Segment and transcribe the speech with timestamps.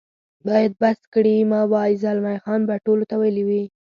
[0.47, 3.63] باید بس کړي مې وای، زلمی خان به ټولو ته ویلي وي.